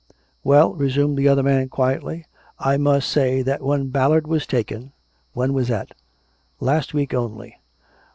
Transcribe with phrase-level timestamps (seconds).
[0.43, 2.25] "Well," resumed the other man quietly."
[2.57, 4.93] I must say that when Ballard was taken"
[5.35, 5.91] "When was that?""
[6.59, 7.59] Last week only.